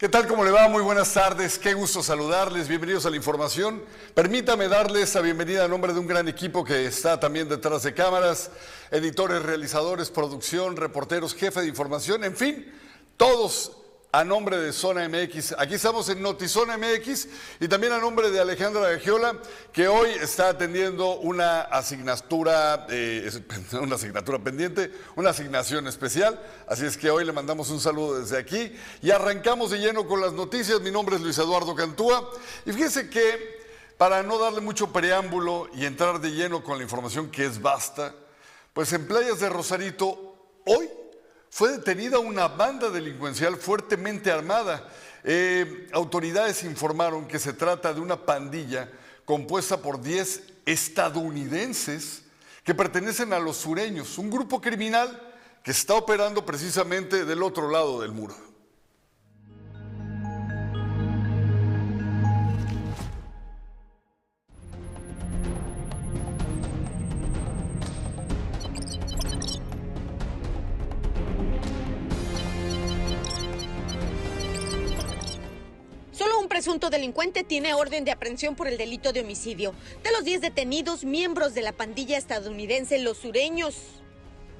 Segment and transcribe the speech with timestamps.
[0.00, 0.26] ¿Qué tal?
[0.26, 0.66] ¿Cómo le va?
[0.66, 1.58] Muy buenas tardes.
[1.58, 2.68] Qué gusto saludarles.
[2.68, 3.84] Bienvenidos a la información.
[4.14, 7.92] Permítame darles la bienvenida a nombre de un gran equipo que está también detrás de
[7.92, 8.50] cámaras,
[8.90, 12.72] editores, realizadores, producción, reporteros, jefe de información, en fin,
[13.18, 13.72] todos
[14.12, 15.54] a nombre de Zona MX.
[15.56, 17.28] Aquí estamos en Notizona MX
[17.60, 19.36] y también a nombre de Alejandra Giola,
[19.72, 23.30] que hoy está atendiendo una asignatura, eh,
[23.80, 26.40] una asignatura pendiente, una asignación especial.
[26.66, 30.20] Así es que hoy le mandamos un saludo desde aquí y arrancamos de lleno con
[30.20, 30.80] las noticias.
[30.80, 32.30] Mi nombre es Luis Eduardo Cantúa
[32.66, 33.60] y fíjese que
[33.96, 38.14] para no darle mucho preámbulo y entrar de lleno con la información que es basta,
[38.72, 40.34] pues en playas de Rosarito
[40.66, 40.88] hoy
[41.50, 44.88] fue detenida una banda delincuencial fuertemente armada.
[45.24, 48.88] Eh, autoridades informaron que se trata de una pandilla
[49.24, 52.22] compuesta por 10 estadounidenses
[52.64, 55.20] que pertenecen a los sureños, un grupo criminal
[55.62, 58.49] que está operando precisamente del otro lado del muro.
[76.60, 79.74] Presunto delincuente tiene orden de aprehensión por el delito de homicidio.
[80.04, 83.76] De los 10 detenidos, miembros de la pandilla estadounidense Los Sureños.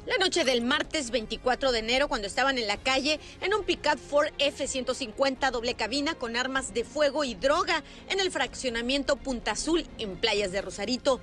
[0.07, 3.99] La noche del martes 24 de enero, cuando estaban en la calle, en un pickup
[3.99, 9.87] Ford F-150 doble cabina con armas de fuego y droga en el fraccionamiento Punta Azul,
[9.99, 11.21] en Playas de Rosarito.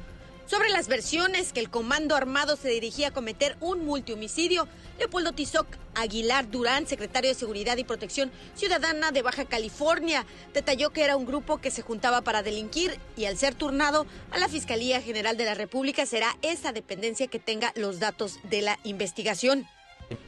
[0.48, 4.66] Sobre las versiones que el comando armado se dirigía a cometer un multihomicidio,
[4.98, 11.04] Leopoldo Tizoc Aguilar Durán, secretario de Seguridad y Protección Ciudadana de Baja California, detalló que
[11.04, 15.02] era un grupo que se juntaba para delinquir y al ser turnado a la Fiscalía
[15.02, 19.67] General de la República será esa dependencia que tenga los datos de la investigación.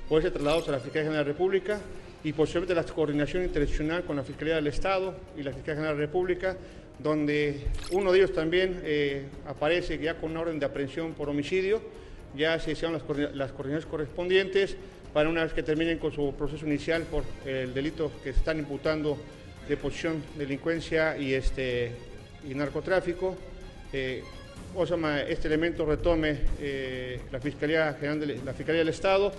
[0.09, 1.80] Puede ser trasladados a la Fiscalía General de la República
[2.26, 6.02] y posiblemente la coordinación internacional con la Fiscalía del Estado y la Fiscalía General de
[6.02, 6.58] la República
[7.00, 7.61] donde
[7.92, 11.82] uno de ellos también eh, aparece ya con una orden de aprehensión por homicidio,
[12.36, 14.76] ya se hicieron las, coordinaciones correspondientes
[15.14, 18.60] para una vez que terminen con su proceso inicial por el delito que se están
[18.60, 19.17] imputando
[19.67, 21.92] de posición, delincuencia y, este,
[22.48, 23.36] y narcotráfico.
[23.92, 24.23] Eh,
[25.27, 29.31] este elemento retome eh, la, Fiscalía General de, la Fiscalía del Estado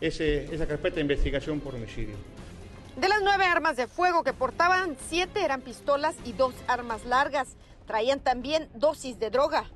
[0.00, 2.14] esa carpeta de investigación por homicidio.
[2.98, 7.50] De las nueve armas de fuego que portaban, siete eran pistolas y dos armas largas.
[7.86, 9.70] Traían también dosis de droga.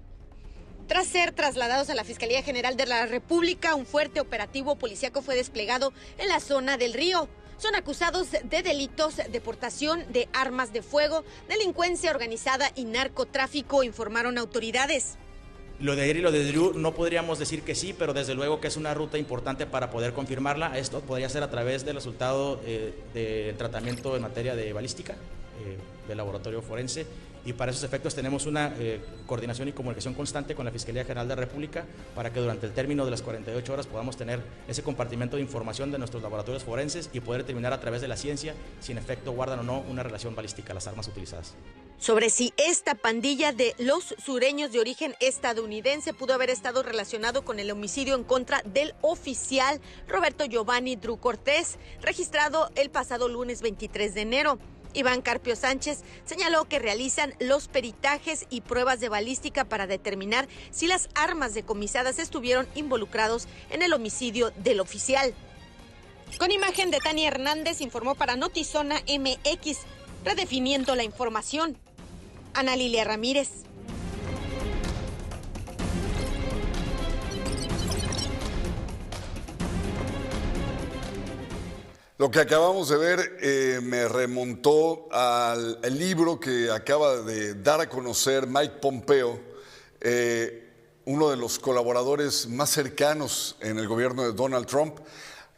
[0.89, 5.37] Tras ser trasladados a la Fiscalía General de la República, un fuerte operativo policíaco fue
[5.37, 7.29] desplegado en la zona del río.
[7.59, 14.37] Son acusados de delitos de portación de armas de fuego, delincuencia organizada y narcotráfico, informaron
[14.37, 15.17] autoridades.
[15.81, 18.61] Lo de ayer y lo de Drew no podríamos decir que sí, pero desde luego
[18.61, 20.79] que es una ruta importante para poder confirmarla.
[20.79, 25.77] Esto podría ser a través del resultado eh, del tratamiento en materia de balística eh,
[26.07, 27.07] del laboratorio forense
[27.45, 31.27] y para esos efectos tenemos una eh, coordinación y comunicación constante con la Fiscalía General
[31.29, 34.83] de la República para que durante el término de las 48 horas podamos tener ese
[34.83, 38.55] compartimento de información de nuestros laboratorios forenses y poder determinar a través de la ciencia
[38.81, 41.55] si en efecto guardan o no una relación balística las armas utilizadas
[42.03, 47.61] sobre si esta pandilla de los sureños de origen estadounidense pudo haber estado relacionado con
[47.61, 54.15] el homicidio en contra del oficial Roberto Giovanni Drew Cortés, registrado el pasado lunes 23
[54.15, 54.59] de enero.
[54.95, 60.87] Iván Carpio Sánchez señaló que realizan los peritajes y pruebas de balística para determinar si
[60.87, 65.35] las armas decomisadas estuvieron involucrados en el homicidio del oficial.
[66.39, 69.79] Con imagen de Tania Hernández informó para Notizona MX,
[70.25, 71.77] redefiniendo la información.
[72.55, 73.51] Ana Lilia Ramírez.
[82.23, 87.89] Lo que acabamos de ver eh, me remontó al libro que acaba de dar a
[87.89, 89.41] conocer Mike Pompeo,
[90.01, 90.71] eh,
[91.05, 95.01] uno de los colaboradores más cercanos en el gobierno de Donald Trump,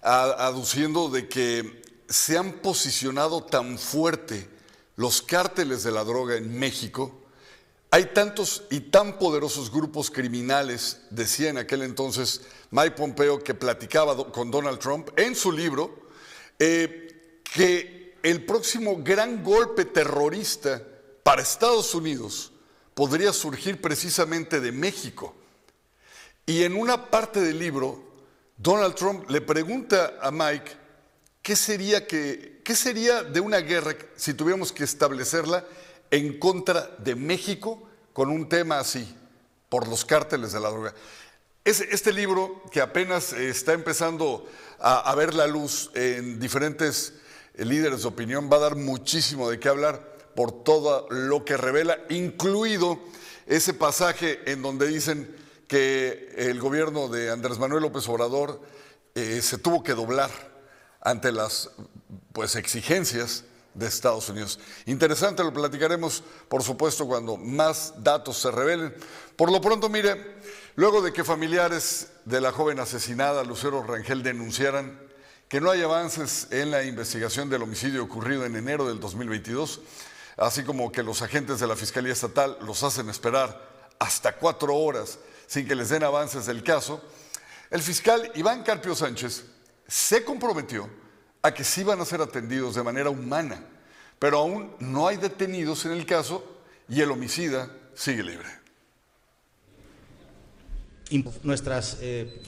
[0.01, 4.49] aduciendo de que se han posicionado tan fuerte
[4.97, 7.13] los cárteles de la droga en México,
[7.91, 12.41] hay tantos y tan poderosos grupos criminales, decía en aquel entonces
[12.71, 16.04] Mike Pompeo, que platicaba con Donald Trump en su libro,
[16.59, 20.83] eh, que el próximo gran golpe terrorista
[21.23, 22.53] para Estados Unidos
[22.95, 25.35] podría surgir precisamente de México.
[26.47, 28.03] Y en una parte del libro,
[28.57, 30.73] Donald Trump le pregunta a Mike,
[31.43, 35.65] ¿qué sería que ¿qué sería de una guerra si tuviéramos que establecerla
[36.11, 39.15] en contra de México con un tema así,
[39.69, 40.95] por los cárteles de la droga?
[41.65, 44.47] Este libro, que apenas está empezando
[44.79, 47.15] a, ver la luz en diferentes
[47.57, 51.99] líderes de opinión, va a dar muchísimo de qué hablar por todo lo que revela,
[52.09, 52.99] incluido
[53.47, 55.35] ese pasaje en donde dicen
[55.69, 58.61] que el gobierno de Andrés Manuel López Obrador
[59.15, 60.31] eh, se tuvo que doblar
[61.01, 61.71] ante las
[62.33, 63.45] pues, exigencias
[63.75, 64.59] de Estados Unidos.
[64.87, 68.95] Interesante, lo platicaremos, por supuesto, cuando más datos se revelen.
[69.37, 70.37] Por lo pronto, mire,
[70.77, 75.01] luego de que familiares de la joven asesinada, Lucero Rangel, denunciaran
[75.49, 79.81] que no hay avances en la investigación del homicidio ocurrido en enero del 2022,
[80.37, 85.19] así como que los agentes de la Fiscalía Estatal los hacen esperar hasta cuatro horas
[85.47, 87.01] sin que les den avances del caso,
[87.71, 89.45] el fiscal Iván Carpio Sánchez
[89.87, 90.89] se comprometió
[91.43, 93.63] a que sí van a ser atendidos de manera humana,
[94.19, 98.64] pero aún no hay detenidos en el caso y el homicida sigue libre.
[101.43, 102.41] Nuestras eh,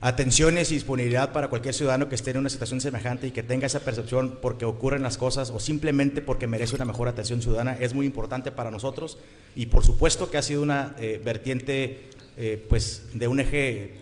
[0.00, 3.66] atenciones y disponibilidad para cualquier ciudadano que esté en una situación semejante y que tenga
[3.66, 7.94] esa percepción porque ocurren las cosas o simplemente porque merece una mejor atención ciudadana es
[7.94, 9.18] muy importante para nosotros
[9.54, 13.94] y por supuesto que ha sido una eh, vertiente eh, pues de un eje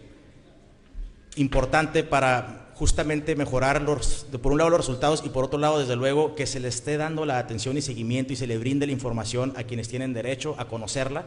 [1.37, 5.95] importante para justamente mejorar los, por un lado los resultados y por otro lado, desde
[5.95, 8.93] luego, que se le esté dando la atención y seguimiento y se le brinde la
[8.93, 11.27] información a quienes tienen derecho a conocerla.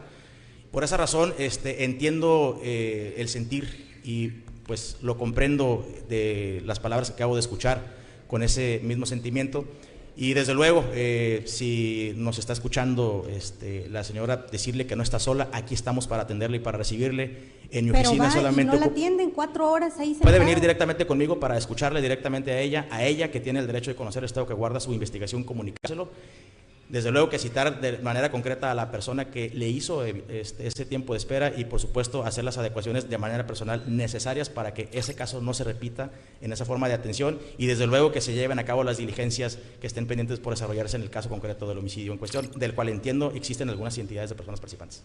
[0.76, 4.28] Por esa razón, este, entiendo eh, el sentir y
[4.66, 7.94] pues lo comprendo de las palabras que acabo de escuchar
[8.26, 9.64] con ese mismo sentimiento.
[10.16, 15.18] Y desde luego, eh, si nos está escuchando este, la señora decirle que no está
[15.18, 17.56] sola, aquí estamos para atenderle y para recibirle.
[17.70, 18.76] En mi Pero oficina va, solamente.
[18.76, 22.60] Y no la atienden cuatro horas ahí Puede venir directamente conmigo para escucharle directamente a
[22.60, 25.42] ella, a ella que tiene el derecho de conocer el estado que guarda su investigación,
[25.42, 26.10] comunicárselo.
[26.88, 30.66] Desde luego que citar de manera concreta a la persona que le hizo eh, este,
[30.66, 34.72] ese tiempo de espera y por supuesto hacer las adecuaciones de manera personal necesarias para
[34.72, 36.10] que ese caso no se repita
[36.40, 39.58] en esa forma de atención y desde luego que se lleven a cabo las diligencias
[39.80, 42.88] que estén pendientes por desarrollarse en el caso concreto del homicidio en cuestión, del cual
[42.88, 45.02] entiendo existen algunas identidades de personas participantes.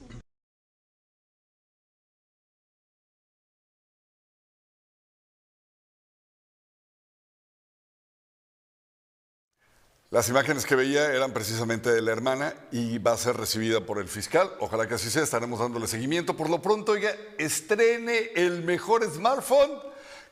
[10.12, 13.98] Las imágenes que veía eran precisamente de la hermana y va a ser recibida por
[13.98, 14.52] el fiscal.
[14.60, 16.36] Ojalá que así sea, estaremos dándole seguimiento.
[16.36, 19.72] Por lo pronto, oiga, estrene el mejor smartphone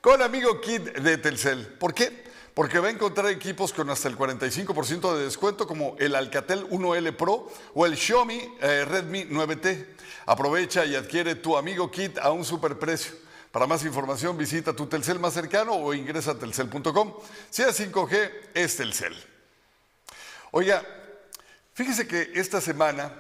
[0.02, 1.66] con Amigo Kit de Telcel.
[1.66, 2.26] ¿Por qué?
[2.54, 7.16] Porque va a encontrar equipos con hasta el 45% de descuento como el Alcatel 1L
[7.16, 9.86] Pro o el Xiaomi eh, Redmi 9T.
[10.26, 13.14] Aprovecha y adquiere tu Amigo Kit a un superprecio.
[13.54, 17.14] Para más información visita tu Telcel más cercano o ingresa a telcel.com.
[17.50, 19.29] Si es 5G, es Telcel.
[20.52, 20.84] Oiga,
[21.74, 23.14] fíjese que esta semana,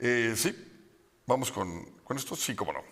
[0.00, 0.54] eh, sí,
[1.26, 2.82] vamos con, con esto, sí, cómo no.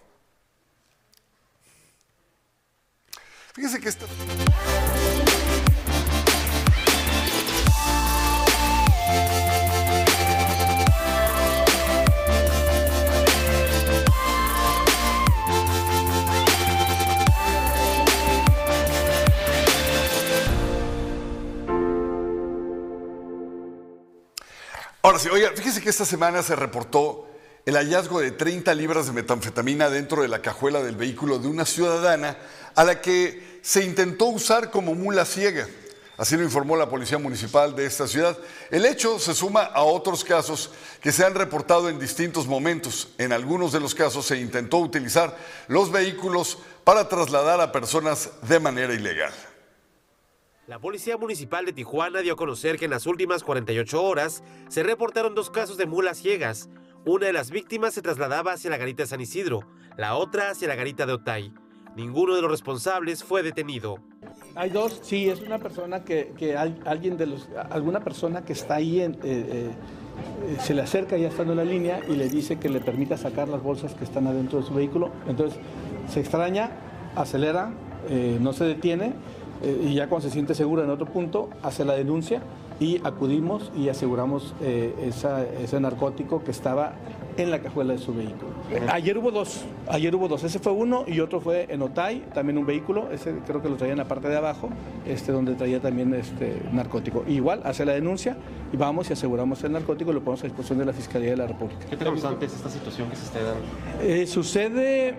[3.54, 4.06] Fíjese que esta...
[25.12, 27.26] Ahora sí, oiga, fíjese que esta semana se reportó
[27.66, 31.66] el hallazgo de 30 libras de metanfetamina dentro de la cajuela del vehículo de una
[31.66, 32.38] ciudadana
[32.74, 35.68] a la que se intentó usar como mula ciega.
[36.16, 38.38] Así lo informó la Policía Municipal de esta ciudad.
[38.70, 40.70] El hecho se suma a otros casos
[41.02, 43.08] que se han reportado en distintos momentos.
[43.18, 45.36] En algunos de los casos se intentó utilizar
[45.68, 49.34] los vehículos para trasladar a personas de manera ilegal.
[50.66, 54.82] La Policía Municipal de Tijuana dio a conocer que en las últimas 48 horas se
[54.82, 56.68] reportaron dos casos de mulas ciegas.
[57.04, 59.60] Una de las víctimas se trasladaba hacia la garita de San Isidro,
[59.96, 61.52] la otra hacia la garita de Otay.
[61.96, 63.96] Ninguno de los responsables fue detenido.
[64.54, 68.52] Hay dos, sí, es una persona que, que al- alguien de los, alguna persona que
[68.52, 72.28] está ahí, en- eh, eh, se le acerca ya estando en la línea y le
[72.28, 75.10] dice que le permita sacar las bolsas que están adentro de su vehículo.
[75.26, 75.58] Entonces
[76.08, 76.70] se extraña,
[77.16, 77.72] acelera,
[78.08, 79.12] eh, no se detiene
[79.62, 82.42] eh, y ya cuando se siente seguro en otro punto hace la denuncia
[82.80, 86.94] y acudimos y aseguramos eh, esa- ese narcótico que estaba
[87.36, 88.50] en la cajuela de su vehículo.
[88.90, 92.58] Ayer hubo dos, ayer hubo dos, ese fue uno y otro fue en Otay, también
[92.58, 94.68] un vehículo, ese creo que lo traía en la parte de abajo,
[95.06, 97.24] este, donde traía también este narcótico.
[97.26, 98.36] Igual hace la denuncia
[98.72, 101.36] y vamos y aseguramos el narcótico y lo ponemos a disposición de la Fiscalía de
[101.38, 101.86] la República.
[101.88, 103.60] ¿Qué tan constante es esta situación que se está dando?
[104.02, 105.14] Eh, sucede,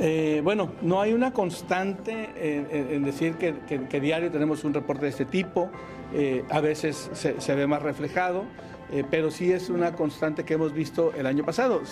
[0.00, 5.10] eh, bueno, no hay una constante en, decir que, que- diario tenemos un reporte de
[5.10, 5.70] este tipo,
[6.12, 8.44] eh, a veces se, ve más reflejado,
[8.92, 11.82] eh, pero sí es una constante que hemos visto el año pasado.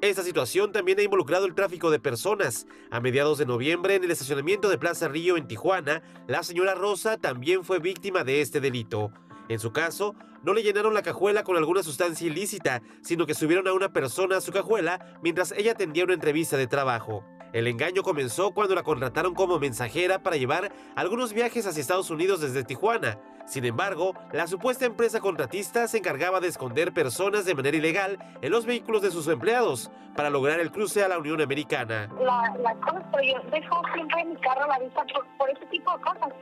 [0.00, 2.66] Esta situación también ha involucrado el tráfico de personas.
[2.90, 7.18] A mediados de noviembre, en el estacionamiento de Plaza Río en Tijuana, la señora Rosa
[7.18, 9.12] también fue víctima de este delito.
[9.50, 10.14] En su caso,
[10.44, 14.36] no le llenaron la cajuela con alguna sustancia ilícita, sino que subieron a una persona
[14.36, 17.24] a su cajuela mientras ella atendía una entrevista de trabajo.
[17.52, 22.40] El engaño comenzó cuando la contrataron como mensajera para llevar algunos viajes hacia Estados Unidos
[22.40, 23.18] desde Tijuana.
[23.44, 28.52] Sin embargo, la supuesta empresa contratista se encargaba de esconder personas de manera ilegal en
[28.52, 32.08] los vehículos de sus empleados para lograr el cruce a la Unión Americana.
[32.20, 32.72] La, la
[33.20, 36.32] yo dejo siempre mi carro a la vista por, por tipo de cosas.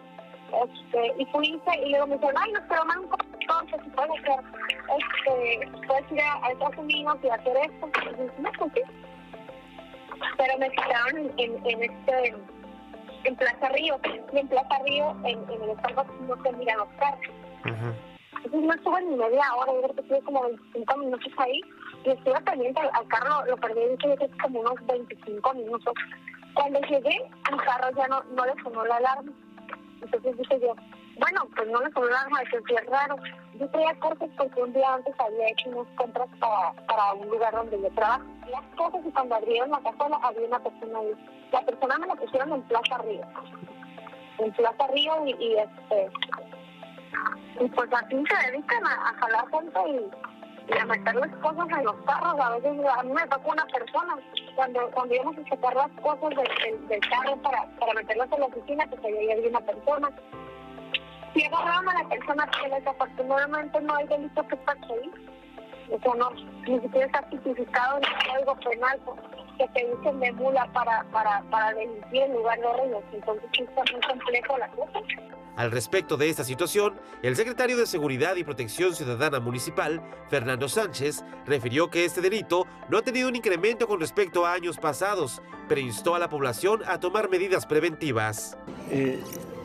[0.48, 3.08] Este, y fui y luego me dijeron, ay, nos pero un
[3.40, 4.44] entonces si puedes hacer,
[4.98, 7.88] este, puedes ir a, Estados Unidos y hacer esto.
[8.04, 8.82] Y dije, no, pues sí.
[10.36, 12.34] Pero me quedaron en, en este
[13.24, 14.00] en Plaza Río.
[14.32, 17.20] Y en Plaza Río, en, en el Starbucks, no se miran los carros.
[17.64, 21.60] Entonces no estuve ni media hora, yo creo que estuve como 25 minutos ahí.
[22.04, 25.94] Y estuve pendiente al, al carro, lo perdí, yo creo que como unos 25 minutos.
[26.54, 29.32] Cuando llegué, el carro ya no, no le sonó la alarma.
[30.00, 30.74] Entonces dije yo,
[31.18, 33.16] bueno, pues no sonó la alarma, que es raro.
[33.58, 37.52] Yo traía cortes porque un día antes había hecho unas compras para, para un lugar
[37.52, 38.24] donde yo trabajo.
[38.48, 41.12] Las cosas y cuando abrieron la cajuela había una persona ahí.
[41.52, 43.22] La persona me la pusieron en Plaza Río.
[44.38, 46.10] En Plaza Río y, y este...
[47.60, 50.37] Y pues aquí se dedican a, a jalar gente y,
[50.68, 52.40] y a meterles cosas en los carros.
[52.40, 54.16] A veces a mí me tocó una persona
[54.54, 58.86] cuando cuando íbamos a sacar las cosas del, carro para, para meterlas en la oficina,
[58.88, 60.10] pues ahí había una persona.
[61.34, 65.12] Si agarraron a la persona, que desafortunadamente no hay delito que ahí.
[65.90, 66.30] O sea, no,
[66.66, 69.00] ni siquiera está tipificado en el código penal
[69.56, 73.04] que te dicen de mula para, para, para delinquir en lugar de reyes.
[73.12, 75.00] Entonces está muy complejo la cosa.
[75.58, 80.00] Al respecto de esta situación, el secretario de Seguridad y Protección Ciudadana Municipal,
[80.30, 84.78] Fernando Sánchez, refirió que este delito no ha tenido un incremento con respecto a años
[84.78, 88.56] pasados, pero instó a la población a tomar medidas preventivas.
[88.92, 89.20] Eh,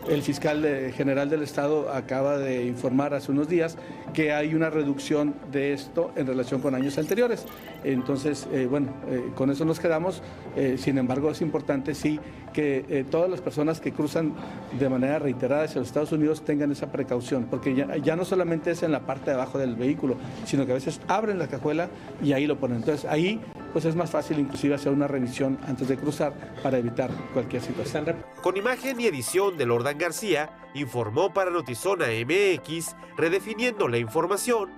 [0.10, 3.78] el fiscal general del Estado acaba de informar hace unos días
[4.14, 7.46] que hay una reducción de esto en relación con años anteriores.
[7.84, 10.22] Entonces, eh, bueno, eh, con eso nos quedamos.
[10.56, 12.20] Eh, sin embargo, es importante sí
[12.54, 14.36] que todas las personas que cruzan
[14.78, 18.84] de manera reiterada hacia los Estados Unidos tengan esa precaución, porque ya, no solamente es
[18.84, 21.90] en la parte de abajo del vehículo, sino que a veces abren la cajuela
[22.24, 22.78] y ahí lo ponen.
[22.78, 23.42] Entonces, ahí
[23.72, 28.06] pues es más fácil inclusive hacer una revisión antes de cruzar para evitar cualquier situación.
[28.44, 34.72] Con imagen y edición de Lordan García, informó para Notizona MX, redefiniendo la información,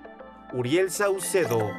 [0.54, 1.72] Uriel Saucedo.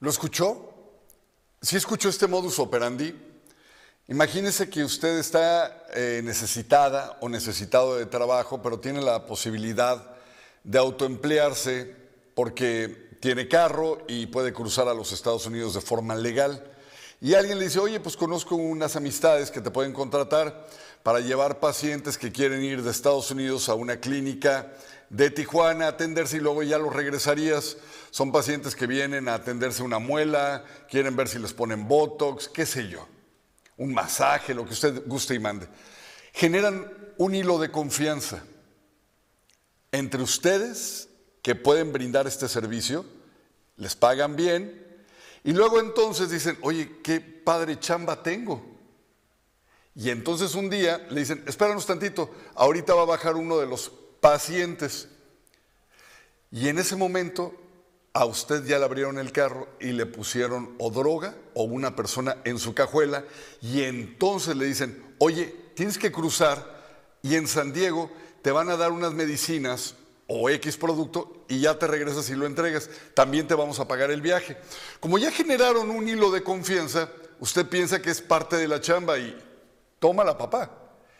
[0.00, 0.72] ¿Lo escuchó?
[1.60, 3.29] ¿Sí escuchó este modus operandi?
[4.10, 10.16] Imagínese que usted está eh, necesitada o necesitado de trabajo, pero tiene la posibilidad
[10.64, 11.94] de autoemplearse
[12.34, 16.64] porque tiene carro y puede cruzar a los Estados Unidos de forma legal.
[17.20, 20.66] Y alguien le dice, oye, pues conozco unas amistades que te pueden contratar
[21.04, 24.72] para llevar pacientes que quieren ir de Estados Unidos a una clínica
[25.08, 27.76] de Tijuana a atenderse y luego ya los regresarías.
[28.10, 32.66] Son pacientes que vienen a atenderse una muela, quieren ver si les ponen Botox, qué
[32.66, 33.06] sé yo,
[33.80, 35.66] un masaje, lo que usted guste y mande.
[36.34, 38.42] Generan un hilo de confianza
[39.90, 41.08] entre ustedes
[41.42, 43.06] que pueden brindar este servicio,
[43.76, 44.86] les pagan bien,
[45.44, 48.62] y luego entonces dicen, oye, qué padre chamba tengo.
[49.94, 53.90] Y entonces un día le dicen, espéranos tantito, ahorita va a bajar uno de los
[54.20, 55.08] pacientes.
[56.50, 57.54] Y en ese momento
[58.12, 62.38] a usted ya le abrieron el carro y le pusieron o droga o una persona
[62.44, 63.24] en su cajuela
[63.62, 66.80] y entonces le dicen, oye, tienes que cruzar
[67.22, 68.10] y en San Diego
[68.42, 69.94] te van a dar unas medicinas
[70.26, 72.88] o X producto y ya te regresas y lo entregas.
[73.14, 74.56] También te vamos a pagar el viaje.
[75.00, 79.18] Como ya generaron un hilo de confianza, usted piensa que es parte de la chamba
[79.18, 79.36] y
[79.98, 80.70] toma la papá.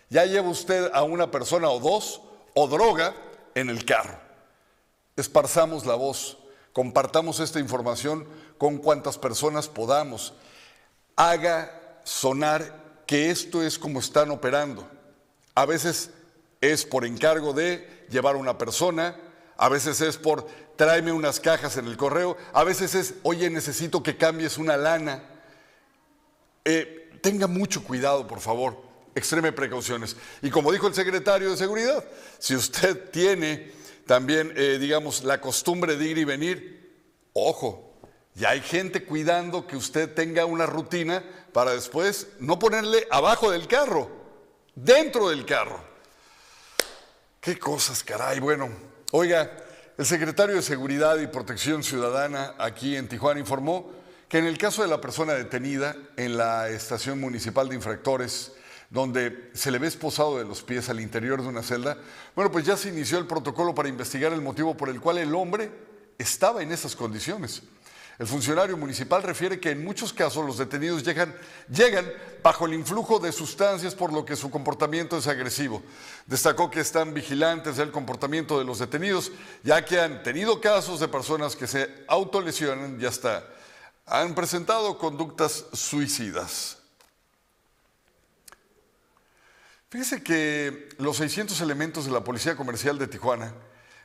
[0.08, 2.20] Ya lleva usted a una persona o dos
[2.54, 3.14] o droga
[3.54, 4.18] en el carro.
[5.16, 6.38] Esparzamos la voz,
[6.72, 8.26] compartamos esta información
[8.58, 10.34] con cuantas personas podamos.
[11.16, 14.88] Haga sonar que esto es como están operando.
[15.54, 16.10] A veces
[16.60, 19.16] es por encargo de llevar a una persona,
[19.56, 20.46] a veces es por
[20.76, 25.22] tráeme unas cajas en el correo, a veces es, oye, necesito que cambies una lana.
[26.64, 28.80] Eh, tenga mucho cuidado, por favor,
[29.14, 30.16] extreme precauciones.
[30.40, 32.04] Y como dijo el secretario de Seguridad,
[32.38, 33.72] si usted tiene
[34.10, 37.86] también, eh, digamos, la costumbre de ir y venir, ojo,
[38.34, 43.68] Y hay gente cuidando que usted tenga una rutina para después no ponerle abajo del
[43.68, 44.10] carro,
[44.74, 45.80] dentro del carro.
[47.40, 48.40] Qué cosas, caray.
[48.40, 48.68] Bueno,
[49.12, 49.56] oiga,
[49.96, 53.92] el secretario de Seguridad y Protección Ciudadana aquí en Tijuana informó
[54.28, 58.54] que en el caso de la persona detenida en la estación municipal de infractores,
[58.90, 61.96] donde se le ve esposado de los pies al interior de una celda,
[62.34, 65.34] bueno, pues ya se inició el protocolo para investigar el motivo por el cual el
[65.34, 65.70] hombre
[66.18, 67.62] estaba en esas condiciones.
[68.18, 71.34] El funcionario municipal refiere que en muchos casos los detenidos llegan,
[71.70, 72.06] llegan
[72.42, 75.82] bajo el influjo de sustancias por lo que su comportamiento es agresivo.
[76.26, 79.32] Destacó que están vigilantes del comportamiento de los detenidos,
[79.62, 83.42] ya que han tenido casos de personas que se autolesionan y hasta
[84.04, 86.79] han presentado conductas suicidas.
[89.90, 93.52] Fíjese que los 600 elementos de la Policía Comercial de Tijuana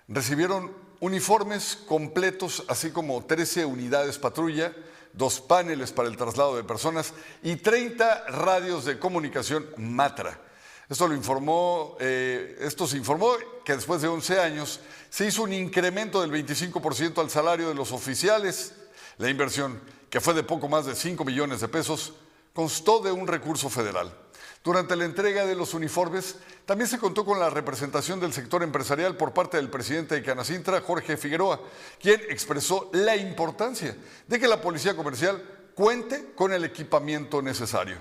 [0.08, 4.74] recibieron uniformes completos, así como 13 unidades patrulla,
[5.14, 7.14] dos paneles para el traslado de personas
[7.44, 10.42] y 30 radios de comunicación Matra.
[10.90, 14.80] Esto, lo informó, eh, esto se informó que después de 11 años
[15.12, 18.74] se hizo un incremento del 25% al salario de los oficiales.
[19.20, 22.14] La inversión, que fue de poco más de 5 millones de pesos,
[22.56, 24.25] constó de un recurso federal.
[24.66, 29.16] Durante la entrega de los uniformes, también se contó con la representación del sector empresarial
[29.16, 31.62] por parte del presidente de Canacintra, Jorge Figueroa,
[32.02, 33.96] quien expresó la importancia
[34.28, 37.98] de que la policía comercial cuente con el equipamiento necesario.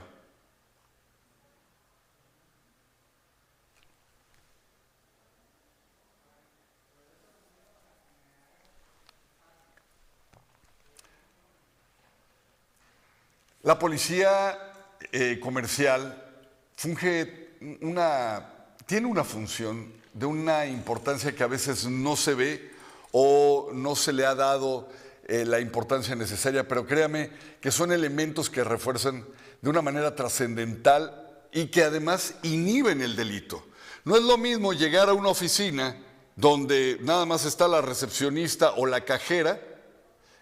[13.62, 14.58] La policía
[15.12, 16.23] eh, comercial
[16.76, 18.46] funge una,
[18.86, 22.70] tiene una función de una importancia que a veces no se ve
[23.12, 24.88] o no se le ha dado
[25.26, 29.24] eh, la importancia necesaria, pero créame que son elementos que refuerzan
[29.60, 33.64] de una manera trascendental y que además inhiben el delito.
[34.04, 35.96] No es lo mismo llegar a una oficina
[36.36, 39.60] donde nada más está la recepcionista o la cajera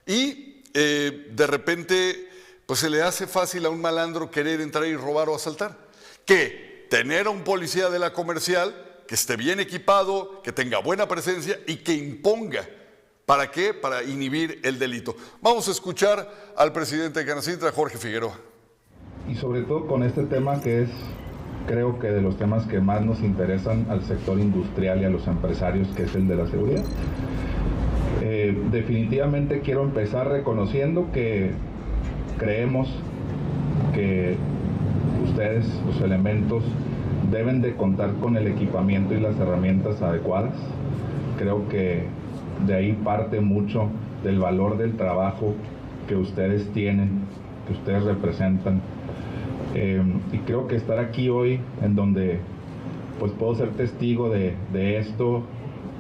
[0.07, 2.29] y eh, de repente
[2.67, 5.82] pues se le hace fácil a un malandro querer entrar y robar o asaltar
[6.25, 8.75] que tener a un policía de la comercial
[9.07, 12.69] que esté bien equipado, que tenga buena presencia y que imponga.
[13.27, 13.73] ¿Para qué?
[13.73, 15.17] Para inhibir el delito.
[15.41, 18.39] Vamos a escuchar al presidente de Canacintra, Jorge Figueroa.
[19.29, 20.91] Y sobre todo con este tema que es,
[21.67, 25.27] creo que de los temas que más nos interesan al sector industrial y a los
[25.27, 26.85] empresarios, que es el de la seguridad.
[28.21, 31.53] Eh, definitivamente quiero empezar reconociendo que
[32.39, 32.89] creemos
[33.95, 34.37] que
[35.23, 36.63] ustedes, los elementos,
[37.31, 40.55] deben de contar con el equipamiento y las herramientas adecuadas.
[41.39, 42.05] Creo que
[42.67, 43.89] de ahí parte mucho
[44.23, 45.55] del valor del trabajo
[46.09, 47.23] que ustedes tienen,
[47.67, 48.81] que ustedes representan.
[49.75, 52.41] Eh, y creo que estar aquí hoy, en donde
[53.19, 55.43] pues puedo ser testigo de, esto,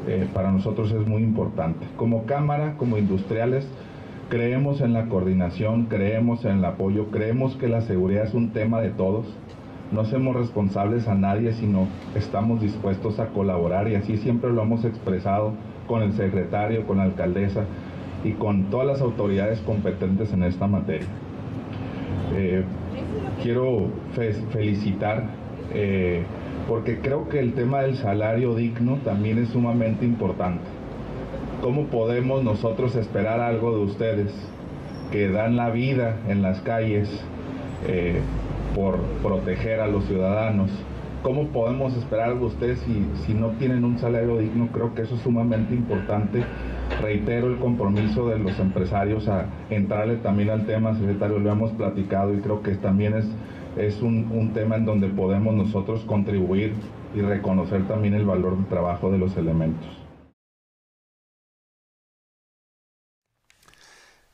[0.09, 1.87] eh, para nosotros es muy importante.
[1.97, 3.67] Como cámara, como industriales,
[4.33, 8.81] Creemos en la coordinación, creemos en el apoyo, creemos que la seguridad es un tema
[8.81, 9.27] de todos.
[9.92, 14.87] No hacemos responsables a nadie, sino estamos dispuestos a colaborar y así siempre lo hemos
[14.87, 15.53] expresado
[15.87, 17.64] con el secretario, con la alcaldesa
[18.25, 21.09] y con todas las autoridades competentes en esta materia.
[22.35, 22.64] Eh,
[23.42, 23.88] quiero
[24.51, 25.25] felicitar
[25.75, 26.23] eh,
[26.66, 30.82] porque creo que el tema del salario digno también es sumamente importante.
[31.62, 34.33] ¿Cómo podemos nosotros esperar algo de ustedes
[35.12, 37.09] que dan la vida en las calles
[37.87, 38.20] eh,
[38.75, 40.72] por proteger a los ciudadanos?
[41.22, 42.85] ¿Cómo podemos esperar algo de ustedes
[43.25, 44.70] si, no tienen un salario digno?
[44.72, 46.42] Creo que eso es sumamente importante.
[47.01, 52.35] Reitero el compromiso de los empresarios a entrarle también al tema, secretario, lo hemos platicado
[52.35, 53.29] y creo que también es,
[53.77, 56.75] es un tema en donde podemos nosotros contribuir
[57.14, 60.02] y reconocer también el valor del trabajo de los elementos.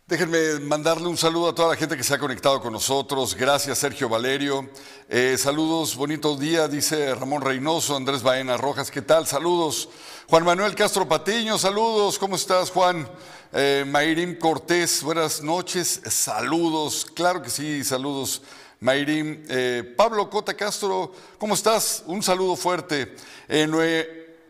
[0.08, 3.34] Déjenme mandarle un saludo a toda la gente que se ha conectado con nosotros.
[3.34, 4.70] Gracias, Sergio Valerio.
[5.06, 8.90] Eh, saludos, bonito día, dice Ramón Reynoso, Andrés Baena Rojas.
[8.90, 9.26] ¿Qué tal?
[9.26, 9.90] Saludos.
[10.26, 12.18] Juan Manuel Castro Patiño, saludos.
[12.18, 13.06] ¿Cómo estás, Juan?
[13.52, 16.00] Eh, Mayrim Cortés, buenas noches.
[16.06, 17.06] Saludos.
[17.12, 18.40] Claro que sí, saludos.
[18.80, 19.44] Mayrim.
[19.46, 22.02] Eh, Pablo Cota Castro, ¿cómo estás?
[22.06, 23.14] Un saludo fuerte.
[23.46, 23.66] Eh,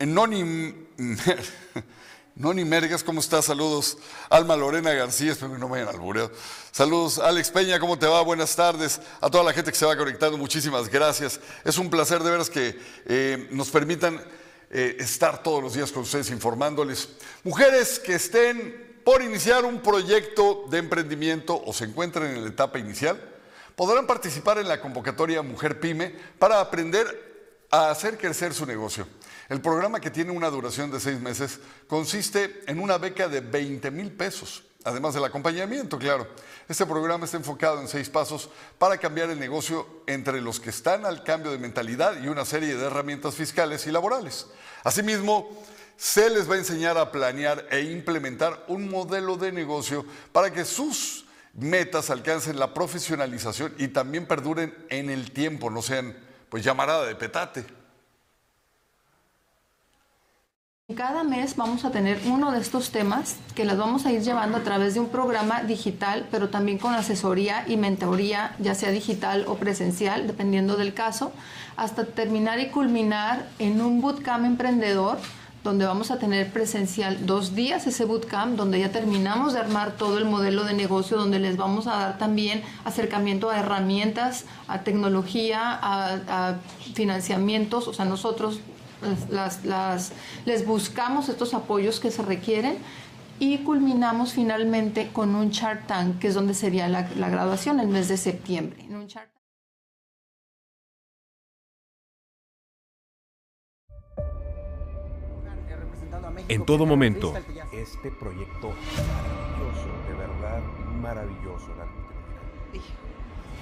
[0.05, 0.87] Nonim.
[2.39, 3.43] Noni Mergas, ¿cómo estás?
[3.43, 3.97] Saludos.
[4.29, 6.31] Alma Lorena García, espero que no vayan al bureo.
[6.71, 7.19] Saludos.
[7.19, 8.21] Alex Peña, ¿cómo te va?
[8.21, 9.01] Buenas tardes.
[9.19, 11.41] A toda la gente que se va conectando, muchísimas gracias.
[11.65, 14.23] Es un placer de veras que eh, nos permitan
[14.69, 17.09] eh, estar todos los días con ustedes informándoles.
[17.43, 22.79] Mujeres que estén por iniciar un proyecto de emprendimiento o se encuentran en la etapa
[22.79, 23.19] inicial,
[23.75, 29.07] podrán participar en la convocatoria Mujer Pyme para aprender a hacer crecer su negocio.
[29.49, 33.89] El programa que tiene una duración de seis meses consiste en una beca de 20
[33.89, 36.27] mil pesos, además del acompañamiento, claro.
[36.67, 41.03] Este programa está enfocado en seis pasos para cambiar el negocio entre los que están
[41.03, 44.45] al cambio de mentalidad y una serie de herramientas fiscales y laborales.
[44.83, 45.49] Asimismo,
[45.97, 50.63] se les va a enseñar a planear e implementar un modelo de negocio para que
[50.63, 56.15] sus metas alcancen la profesionalización y también perduren en el tiempo, no sean
[56.49, 57.78] pues llamarada de petate.
[60.95, 64.57] Cada mes vamos a tener uno de estos temas que las vamos a ir llevando
[64.57, 69.45] a través de un programa digital, pero también con asesoría y mentoría, ya sea digital
[69.47, 71.31] o presencial, dependiendo del caso,
[71.77, 75.19] hasta terminar y culminar en un bootcamp emprendedor
[75.63, 80.17] donde vamos a tener presencial dos días ese bootcamp, donde ya terminamos de armar todo
[80.17, 85.71] el modelo de negocio, donde les vamos a dar también acercamiento a herramientas, a tecnología,
[85.71, 86.55] a, a
[86.95, 88.59] financiamientos, o sea, nosotros
[89.29, 90.11] las, las,
[90.45, 92.77] les buscamos estos apoyos que se requieren
[93.39, 97.87] y culminamos finalmente con un Shark Tank, que es donde sería la, la graduación el
[97.87, 98.83] mes de septiembre.
[98.83, 99.07] En, un
[106.49, 107.33] en todo momento.
[107.71, 110.61] Este proyecto maravilloso, de verdad
[110.99, 111.67] maravilloso.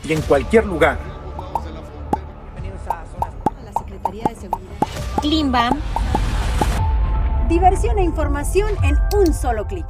[0.03, 0.97] Y en cualquier lugar.
[2.55, 3.03] Bienvenidos a
[3.63, 4.86] la Secretaría de Seguridad.
[5.21, 5.81] Klimbam.
[7.49, 9.85] Diversión e información en un solo clic.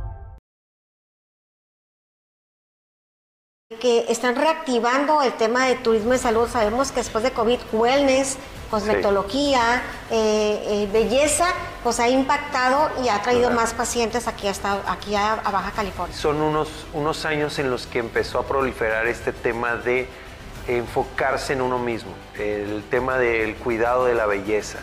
[3.82, 6.48] que están reactivando el tema de turismo y salud.
[6.48, 8.38] Sabemos que después de COVID, wellness,
[8.72, 15.14] cosmetología, eh, eh, belleza, pues ha impactado y ha traído más pacientes aquí, hasta, aquí
[15.16, 16.16] a, a, Baja California.
[16.16, 20.08] Son unos, unos años en los que empezó a proliferar este tema de
[20.68, 24.80] enfocarse en uno mismo, el tema del cuidado de la belleza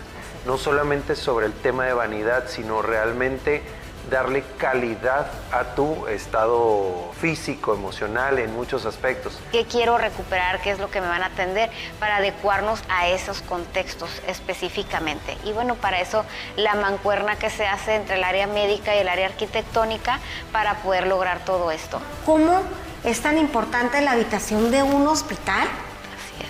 [0.47, 3.63] no solamente sobre el tema de vanidad, sino realmente
[4.11, 9.39] darle calidad a tu estado físico, emocional, en muchos aspectos.
[9.51, 10.61] ¿Qué quiero recuperar?
[10.61, 11.71] ¿Qué es lo que me van a atender?
[11.99, 15.37] Para adecuarnos a esos contextos específicamente.
[15.45, 16.25] Y bueno, para eso
[16.57, 20.21] la mancuerna que se hace entre el área médica y el área arquitectónica
[20.53, 22.01] para poder lograr todo esto.
[22.27, 22.61] ¿Cómo
[23.05, 25.67] es tan importante la habitación de un hospital?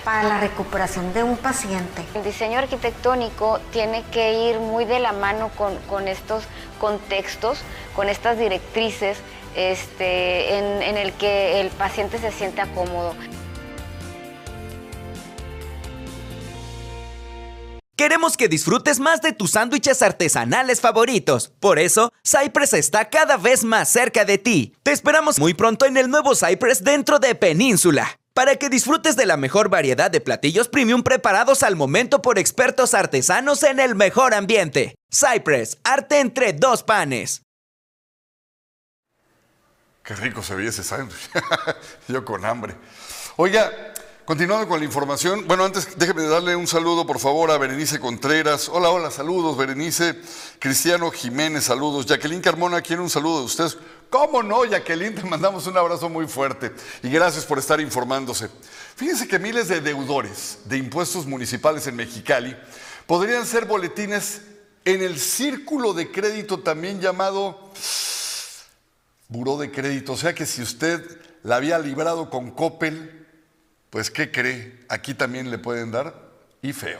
[0.05, 2.05] Para la recuperación de un paciente.
[2.15, 5.51] El diseño arquitectónico tiene que ir muy de la mano
[5.89, 6.45] con, estos
[6.79, 7.61] contextos,
[7.97, 9.19] con estas directrices
[9.57, 13.15] este, en, en el que el paciente se sienta cómodo.
[17.97, 21.53] Queremos que disfrutes más de tus sándwiches artesanales favoritos.
[21.61, 24.75] Por eso, Cypress está cada vez más cerca de ti.
[24.83, 29.27] Te esperamos muy pronto en el nuevo Cypress dentro de Península para que disfrutes de
[29.27, 34.35] la mejor variedad de platillos premium preparados al momento por expertos artesanos en el mejor
[34.35, 34.97] ambiente.
[35.11, 37.43] Cypress, arte entre dos panes.
[40.03, 41.31] Qué rico se veía ese sándwich.
[42.09, 42.75] Yo con hambre.
[43.37, 43.94] Oiga,
[44.25, 48.71] Continuando con la información, bueno, antes déjeme darle un saludo, por favor, a Berenice Contreras.
[48.71, 50.19] Hola, hola, saludos, Berenice.
[50.59, 52.07] Cristiano Jiménez, saludos.
[52.07, 53.77] Jacqueline Carmona quiere un saludo de ustedes.
[54.09, 55.15] ¿Cómo no, Jacqueline?
[55.15, 58.49] Te mandamos un abrazo muy fuerte y gracias por estar informándose.
[58.97, 62.57] Fíjense que miles de deudores de impuestos municipales en Mexicali
[63.07, 64.41] podrían ser boletines
[64.87, 67.73] en el círculo de crédito también llamado
[69.29, 70.13] buró de crédito.
[70.13, 73.24] O sea que si usted la había librado con Coppel,
[73.95, 74.81] pues ¿qué cree?
[74.89, 76.13] Aquí también le pueden dar
[76.61, 76.99] y feo.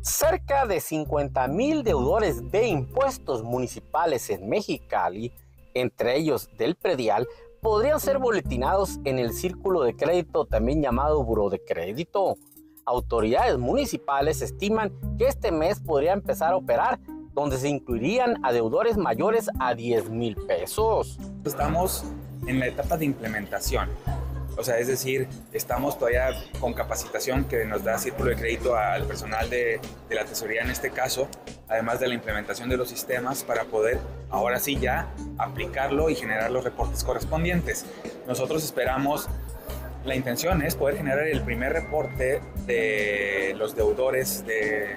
[0.00, 5.32] Cerca de 50 mil deudores de impuestos municipales en Mexicali,
[5.72, 7.28] entre ellos del predial,
[7.62, 12.38] podrían ser boletinados en el círculo de crédito también llamado Buro de Crédito.
[12.84, 16.98] Autoridades municipales estiman que este mes podría empezar a operar
[17.36, 21.18] donde se incluirían a deudores mayores a 10 mil pesos.
[21.44, 22.02] Estamos
[22.46, 23.90] en la etapa de implementación.
[24.56, 29.04] O sea, es decir, estamos todavía con capacitación que nos da círculo de crédito al
[29.04, 31.28] personal de, de, la tesorería en este caso,
[31.68, 33.98] además de la implementación de los sistemas para poder
[34.30, 37.84] ahora sí ya aplicarlo y generar los reportes correspondientes.
[38.26, 39.28] Nosotros esperamos
[40.06, 44.96] la intención es poder generar el primer reporte de los deudores de...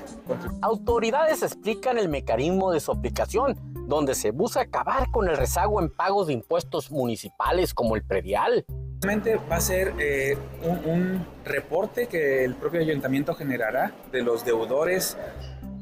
[0.61, 5.89] Autoridades explican el mecanismo de su aplicación, donde se busca acabar con el rezago en
[5.89, 8.65] pagos de impuestos municipales como el predial.
[9.01, 14.45] Realmente va a ser eh, un, un reporte que el propio ayuntamiento generará de los
[14.45, 15.17] deudores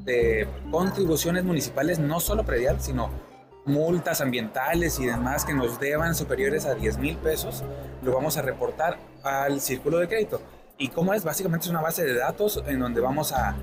[0.06, 3.10] de contribuciones municipales, no solo predial, sino
[3.68, 7.64] multas ambientales y demás que nos deban superiores a 10 mil pesos,
[8.02, 10.42] lo vamos a reportar al círculo de crédito.
[10.78, 11.24] ¿Y cómo es?
[11.24, 13.56] Básicamente es una base de datos en donde vamos a,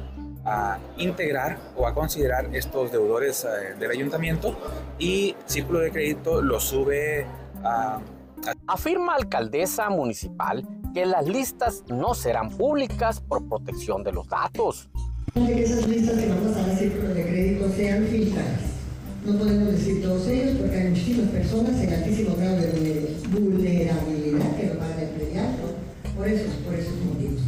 [0.45, 4.57] a integrar o a considerar estos deudores eh, del ayuntamiento
[4.99, 7.27] y círculo de crédito lo sube
[7.65, 8.01] a...
[8.67, 14.91] Afirma alcaldesa municipal que las listas no serán públicas por protección de los datos.
[15.33, 18.74] Que esas listas que vamos a círculo de crédito sean filtradas.
[19.25, 24.67] No podemos decir todos ellos porque hay muchísimas personas en altísimo grado de vulnerabilidad que
[24.67, 25.49] lo van a emplear
[26.15, 27.41] por esos, por esos motivos.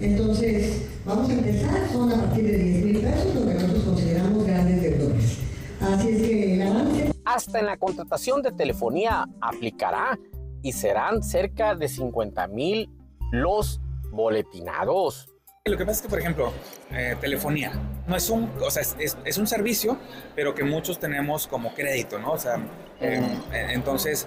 [0.00, 4.46] Entonces, vamos a empezar, son a partir de 10 mil pesos lo que nosotros consideramos
[4.46, 5.38] grandes deudores.
[5.82, 7.12] Así es que el avance...
[7.26, 10.18] Hasta en la contratación de telefonía aplicará
[10.62, 12.88] y serán cerca de 50 mil
[13.30, 13.78] los
[14.10, 15.28] boletinados.
[15.70, 16.52] Lo que pasa es que, por ejemplo,
[16.90, 17.72] eh, telefonía
[18.08, 19.96] no es un, o sea, es, es, un servicio,
[20.34, 22.32] pero que muchos tenemos como crédito, ¿no?
[22.32, 22.58] O sea,
[23.00, 23.22] eh,
[23.70, 24.26] entonces,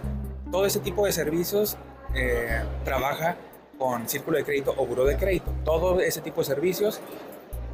[0.52, 1.78] todo ese tipo de servicios
[2.16, 3.36] eh, trabaja
[3.78, 5.52] con círculo de crédito o buró de crédito.
[5.66, 7.02] Todo ese tipo de servicios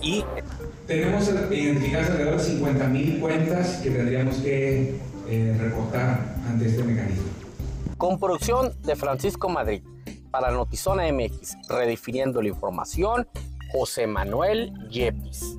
[0.02, 0.24] y...
[0.88, 7.26] Tenemos identificadas alrededor de 50 mil cuentas que tendríamos que eh, reportar ante este mecanismo.
[7.98, 9.84] Con producción de Francisco Madrid
[10.32, 13.28] para Notizona MX, redefiniendo la información,
[13.72, 15.56] José Manuel Yepis.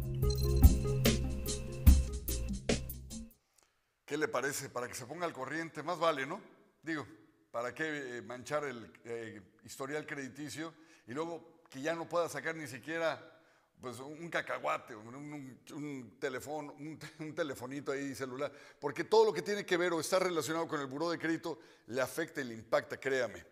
[4.05, 4.69] ¿Qué le parece?
[4.69, 6.41] Para que se ponga al corriente, más vale, ¿no?
[6.83, 7.07] Digo,
[7.53, 10.75] ¿para qué eh, manchar el eh, historial crediticio
[11.07, 13.41] y luego que ya no pueda sacar ni siquiera
[13.81, 18.53] pues, un cacahuate, un, teléfono, un, un, telefonito ahí celular?
[18.81, 21.61] Porque todo lo que tiene que ver o está relacionado con el buró de crédito
[21.87, 23.45] le afecta y le impacta, créame.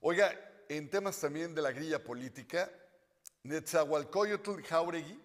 [0.00, 0.32] Oiga,
[0.70, 2.70] en temas también de la grilla política,
[3.44, 5.20] Netzahualcoyotl Jauregui,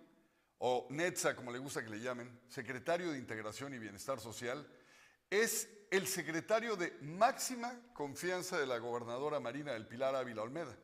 [0.60, 4.67] o Netza, como le gusta que le llamen, secretario de Integración y Bienestar Social,
[5.30, 10.75] es el secretario de máxima confianza de la gobernadora Marina del Pilar Ávila Olmeda.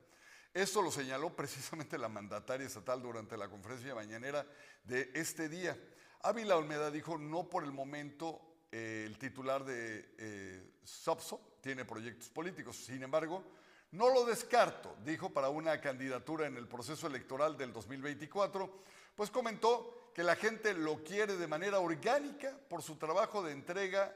[0.54, 4.46] Esto lo señaló precisamente la mandataria estatal durante la conferencia mañanera
[4.84, 5.78] de este día.
[6.22, 12.30] Ávila Olmeda dijo, no por el momento eh, el titular de eh, SOPSO tiene proyectos
[12.30, 13.44] políticos, sin embargo,
[13.94, 18.70] no lo descarto, dijo, para una candidatura en el proceso electoral del 2024,
[19.16, 24.16] pues comentó que la gente lo quiere de manera orgánica por su trabajo de entrega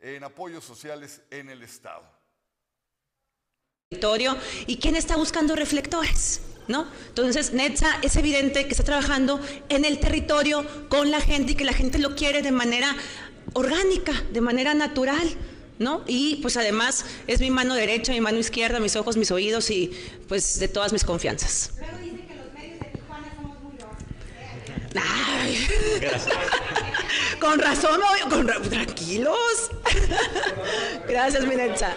[0.00, 2.04] en apoyos sociales en el Estado.
[4.66, 6.40] ¿Y quién está buscando reflectores?
[6.66, 6.86] ¿No?
[7.08, 11.64] Entonces, Netza es evidente que está trabajando en el territorio con la gente y que
[11.64, 12.96] la gente lo quiere de manera
[13.52, 15.28] orgánica, de manera natural.
[15.82, 16.04] ¿No?
[16.06, 19.90] Y pues además es mi mano derecha, mi mano izquierda, mis ojos, mis oídos y
[20.28, 21.72] pues de todas mis confianzas.
[24.94, 25.66] Ay.
[27.40, 29.70] con razón, con, tranquilos.
[31.08, 31.94] Gracias, Minetza.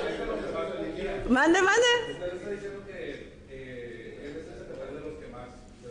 [1.30, 1.88] Mande, mande.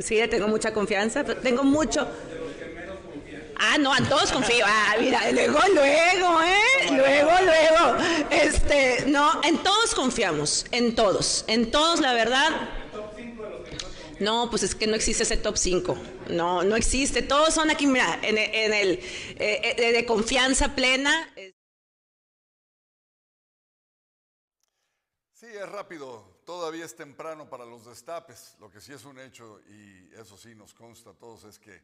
[0.00, 1.24] Sí, le tengo mucha confianza.
[1.24, 2.08] Tengo mucho.
[3.66, 4.64] Ah, no, a todos confío.
[4.66, 6.90] Ah, mira, luego, luego, ¿eh?
[6.90, 7.96] Luego, luego.
[8.30, 11.44] Este, no, en todos confiamos, en todos.
[11.48, 12.50] En todos, la verdad.
[14.20, 15.98] No, pues es que no existe ese top 5.
[16.28, 17.22] No, no existe.
[17.22, 18.98] Todos son aquí, mira, en, el
[19.38, 21.32] eh, eh, de confianza plena.
[25.32, 26.42] Sí, es rápido.
[26.44, 28.56] Todavía es temprano para los destapes.
[28.60, 31.82] Lo que sí es un hecho, y eso sí nos consta a todos, es que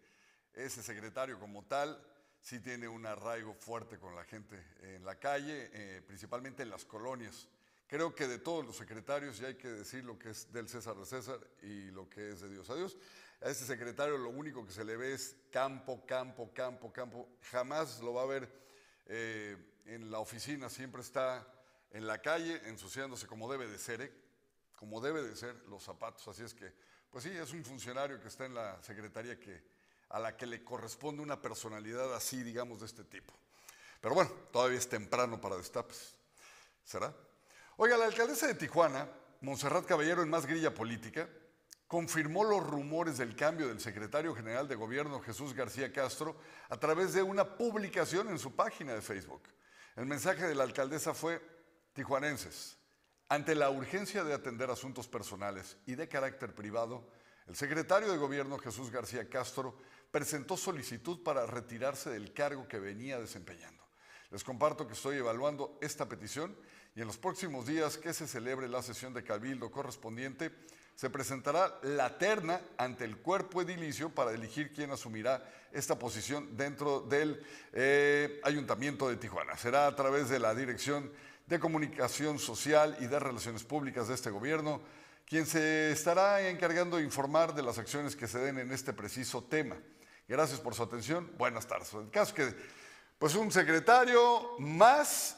[0.55, 2.01] ese secretario como tal
[2.41, 6.85] sí tiene un arraigo fuerte con la gente en la calle, eh, principalmente en las
[6.85, 7.49] colonias.
[7.87, 10.97] Creo que de todos los secretarios, y hay que decir lo que es del César
[10.97, 12.97] de César y lo que es de Dios a Dios,
[13.41, 17.29] a este secretario lo único que se le ve es campo, campo, campo, campo.
[17.51, 18.49] Jamás lo va a ver
[19.07, 21.47] eh, en la oficina, siempre está
[21.91, 24.13] en la calle ensuciándose como debe de ser, ¿eh?
[24.77, 26.29] como debe de ser los zapatos.
[26.29, 26.73] Así es que,
[27.11, 29.63] pues sí, es un funcionario que está en la secretaría que,
[30.11, 33.33] a la que le corresponde una personalidad así, digamos, de este tipo.
[34.01, 36.15] Pero bueno, todavía es temprano para destapes.
[36.85, 37.15] ¿Será?
[37.77, 39.09] Oiga, la alcaldesa de Tijuana,
[39.41, 41.29] Montserrat Caballero, en más grilla política,
[41.87, 46.37] confirmó los rumores del cambio del secretario general de gobierno Jesús García Castro
[46.69, 49.43] a través de una publicación en su página de Facebook.
[49.97, 51.41] El mensaje de la alcaldesa fue,
[51.93, 52.77] tijuanenses,
[53.29, 57.09] ante la urgencia de atender asuntos personales y de carácter privado,
[57.47, 59.77] el secretario de gobierno Jesús García Castro
[60.11, 63.83] presentó solicitud para retirarse del cargo que venía desempeñando.
[64.31, 66.57] Les comparto que estoy evaluando esta petición
[66.95, 70.53] y en los próximos días que se celebre la sesión de cabildo correspondiente,
[70.95, 75.43] se presentará la terna ante el cuerpo edilicio para elegir quién asumirá
[75.73, 77.43] esta posición dentro del
[77.73, 79.57] eh, Ayuntamiento de Tijuana.
[79.57, 81.11] Será a través de la Dirección
[81.47, 84.81] de Comunicación Social y de Relaciones Públicas de este gobierno
[85.31, 89.45] quien se estará encargando de informar de las acciones que se den en este preciso
[89.45, 89.77] tema.
[90.31, 91.29] Gracias por su atención.
[91.37, 91.93] Buenas tardes.
[91.93, 92.55] El caso que,
[93.19, 95.37] pues un secretario más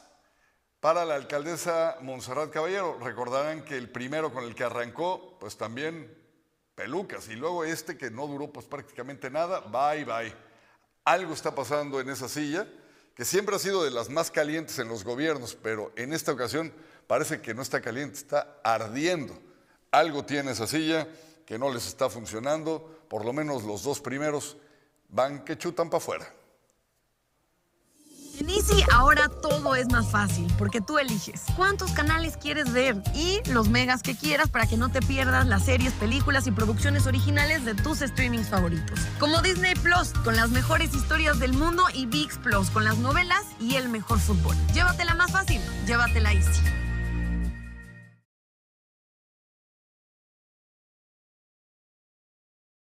[0.81, 2.98] para la alcaldesa Montserrat Caballero.
[3.00, 6.14] Recordarán que el primero con el que arrancó, pues también
[6.74, 10.35] pelucas, y luego este que no duró pues prácticamente nada, bye bye.
[11.07, 12.68] Algo está pasando en esa silla,
[13.14, 16.70] que siempre ha sido de las más calientes en los gobiernos, pero en esta ocasión
[17.07, 19.40] parece que no está caliente, está ardiendo.
[19.90, 21.09] Algo tiene esa silla
[21.46, 24.59] que no les está funcionando, por lo menos los dos primeros
[25.12, 26.27] van que chutan para afuera.
[28.40, 33.40] En Easy ahora todo es más fácil porque tú eliges cuántos canales quieres ver y
[33.51, 37.64] los megas que quieras para que no te pierdas las series, películas y producciones originales
[37.66, 38.98] de tus streamings favoritos.
[39.20, 43.44] Como Disney Plus con las mejores historias del mundo y VIX Plus con las novelas
[43.61, 44.57] y el mejor fútbol.
[44.72, 46.62] Llévatela más fácil, llévatela Easy.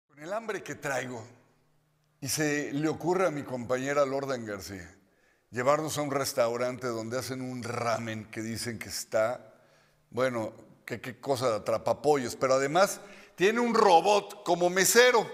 [0.06, 1.43] Con el hambre que traigo
[2.24, 4.90] y se le ocurre a mi compañera Lordan García
[5.50, 9.52] llevarnos a un restaurante donde hacen un ramen que dicen que está,
[10.08, 10.54] bueno,
[10.86, 13.02] que qué cosa de atrapapollos, pero además
[13.34, 15.30] tiene un robot como mesero.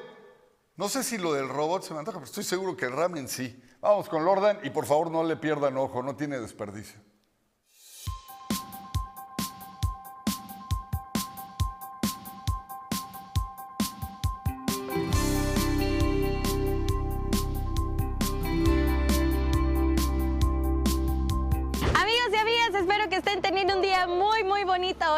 [0.75, 3.29] No sé si lo del robot se me antoja, pero estoy seguro que el ramen
[3.29, 3.63] sí.
[3.81, 7.01] Vamos con Lordan y por favor no le pierdan ojo, no tiene desperdicio.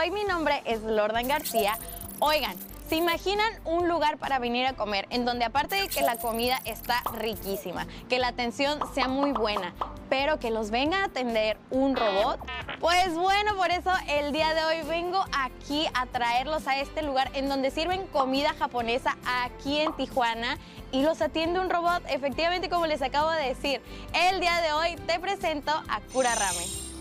[0.03, 1.79] Hoy mi nombre es Lordan García.
[2.19, 2.57] Oigan,
[2.89, 6.61] ¿se imaginan un lugar para venir a comer en donde aparte de que la comida
[6.65, 9.73] está riquísima, que la atención sea muy buena,
[10.11, 12.41] pero que los venga a atender un robot?
[12.81, 17.31] Pues bueno, por eso el día de hoy vengo aquí a traerlos a este lugar
[17.35, 20.59] en donde sirven comida japonesa aquí en Tijuana
[20.91, 23.81] y los atiende un robot, efectivamente como les acabo de decir.
[24.15, 26.92] El día de hoy te presento a Kura Ramen.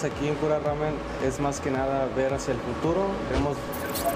[0.00, 3.08] Aquí en Cura Ramen es más que nada ver hacia el futuro.
[3.28, 3.58] Queremos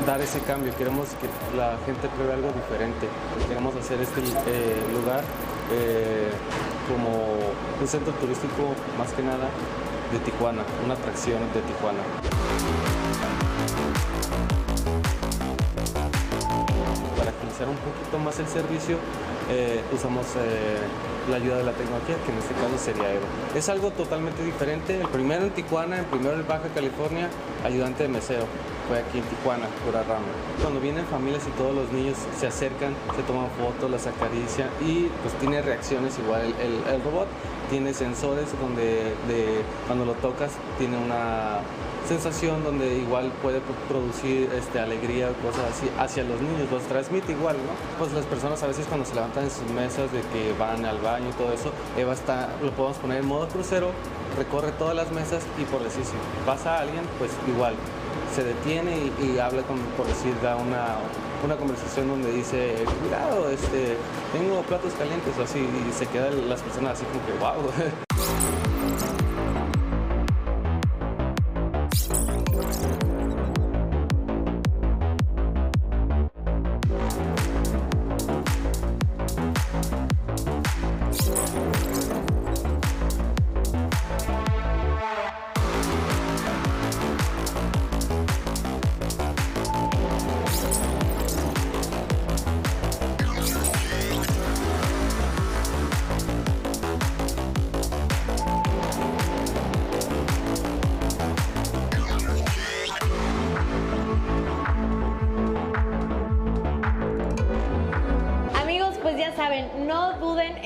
[0.07, 3.07] dar ese cambio, queremos que la gente pruebe algo diferente.
[3.47, 5.23] Queremos hacer este eh, lugar
[5.71, 6.31] eh,
[6.89, 7.37] como
[7.79, 9.49] un centro turístico más que nada
[10.13, 12.01] de Tijuana, una atracción de Tijuana.
[17.19, 18.97] Para actualizar un poquito más el servicio,
[19.51, 20.79] eh, usamos eh,
[21.31, 23.25] la ayuda de la tecnología, que en este caso sería Evo.
[23.55, 25.01] Es algo totalmente diferente.
[25.01, 27.29] El primero en Tijuana, el primero en Baja California,
[27.65, 28.45] ayudante de mesero.
[28.89, 30.27] Fue aquí en Tijuana, Pura Rama.
[30.63, 35.09] Cuando vienen familias y todos los niños se acercan, se toman fotos, las acarician y
[35.23, 36.55] pues tiene reacciones igual.
[36.61, 37.27] El, robot
[37.69, 39.13] tiene sensores donde
[39.87, 41.61] cuando lo tocas tiene una
[42.07, 47.33] sensación donde igual puede producir este, alegría o cosas así hacia los niños, los transmite
[47.33, 47.73] igual, ¿no?
[47.99, 50.99] Pues las personas a veces cuando se levantan en sus mesas de que van al
[50.99, 53.91] baño y todo eso, Eva está, lo podemos poner en modo crucero,
[54.37, 56.15] recorre todas las mesas y por decir, si
[56.45, 57.75] pasa alguien, pues igual
[58.35, 60.99] se detiene y, habla con, por decir, da una,
[61.45, 63.97] una conversación donde dice, cuidado, este,
[64.33, 67.97] tengo platos calientes o así, y se quedan las personas así como que, wow.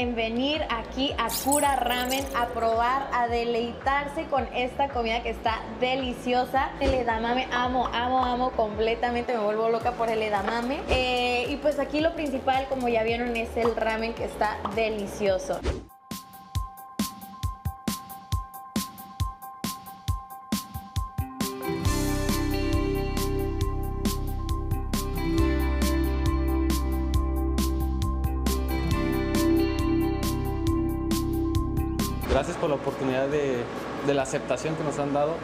[0.00, 5.60] en venir aquí a Cura Ramen a probar, a deleitarse con esta comida que está
[5.78, 6.70] deliciosa.
[6.80, 10.80] El edamame, amo, amo, amo completamente, me vuelvo loca por el edamame.
[10.88, 15.60] Eh, y pues aquí lo principal, como ya vieron, es el ramen que está delicioso.
[33.10, 33.28] Oportunidad
[34.06, 35.34] de, la aceptación que nos han dado.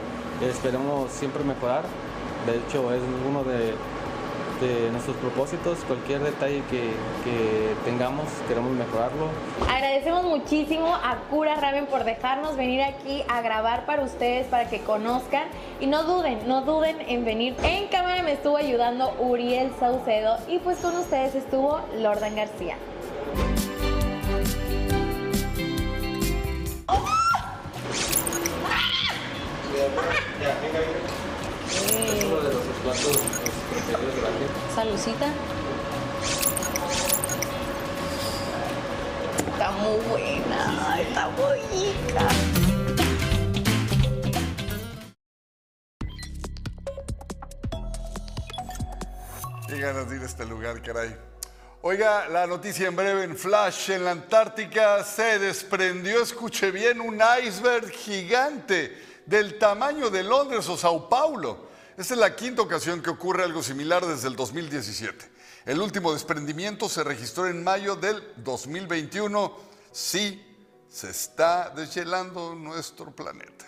[0.42, 1.84] Esperemos siempre mejorar.
[2.46, 3.74] De hecho, es uno de,
[4.60, 5.78] de nuestros propósitos.
[5.86, 6.92] Cualquier detalle que,
[7.24, 9.28] que tengamos, queremos mejorarlo.
[9.68, 14.80] Agradecemos muchísimo a Cura Ramen por dejarnos venir aquí a grabar para ustedes, para que
[14.80, 15.48] conozcan.
[15.80, 17.56] Y no duden, no duden en venir.
[17.62, 22.76] En cámara me estuvo ayudando Uriel Saucedo y pues con ustedes estuvo Lordan García.
[34.74, 35.26] Salucita.
[39.52, 42.28] Está muy buena, está rica.
[49.66, 51.16] Qué ganas de ir a este lugar, caray.
[51.82, 53.90] Oiga, la noticia en breve en Flash.
[53.90, 60.76] En la Antártica se desprendió, escuche bien, un iceberg gigante del tamaño de Londres o
[60.76, 61.68] Sao Paulo.
[61.96, 65.30] Esta es la quinta ocasión que ocurre algo similar desde el 2017.
[65.66, 69.56] El último desprendimiento se registró en mayo del 2021.
[69.90, 70.42] Sí,
[70.88, 73.66] se está deshielando nuestro planeta.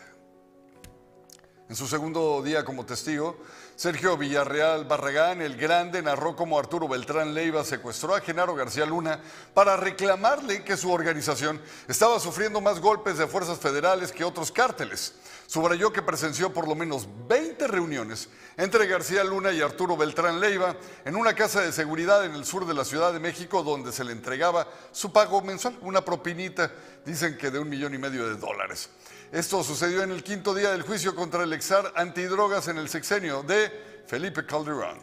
[1.69, 3.37] En su segundo día como testigo,
[3.79, 9.21] Sergio Villarreal Barragán, el grande, narró cómo Arturo Beltrán Leiva secuestró a Genaro García Luna
[9.55, 15.15] para reclamarle que su organización estaba sufriendo más golpes de fuerzas federales que otros cárteles.
[15.47, 20.75] Subrayó que presenció por lo menos 20 reuniones entre García Luna y Arturo Beltrán Leiva
[21.05, 24.03] en una casa de seguridad en el sur de la Ciudad de México donde se
[24.03, 26.73] le entregaba su pago mensual, una propinita,
[27.07, 28.91] dicen que de un millón y medio de dólares.
[29.31, 33.43] Esto sucedió en el quinto día del juicio contra el exar antidrogas en el sexenio
[33.43, 33.71] de
[34.07, 34.99] Felipe Calderón.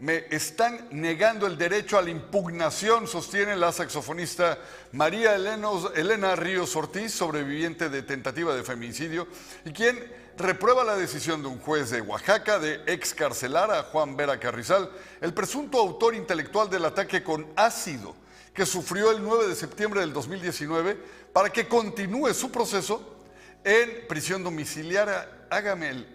[0.00, 4.58] Me están negando el derecho a la impugnación, sostiene la saxofonista
[4.90, 9.28] María Elena Ríos Ortiz, sobreviviente de tentativa de feminicidio,
[9.64, 14.40] y quien reprueba la decisión de un juez de Oaxaca de excarcelar a Juan Vera
[14.40, 14.90] Carrizal,
[15.20, 18.16] el presunto autor intelectual del ataque con ácido
[18.54, 20.96] que sufrió el 9 de septiembre del 2019,
[21.32, 23.16] para que continúe su proceso
[23.64, 25.46] en prisión domiciliaria.
[25.50, 26.06] Hágame el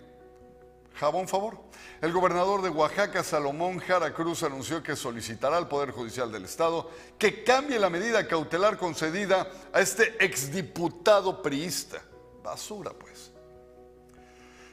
[0.96, 1.60] jabón favor.
[2.02, 6.90] El gobernador de Oaxaca, Salomón Jara Cruz, anunció que solicitará al Poder Judicial del Estado
[7.18, 12.02] que cambie la medida cautelar concedida a este exdiputado priista.
[12.44, 13.32] Basura, pues.